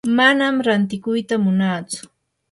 [0.17, 2.01] manam rantikuyta munatsu.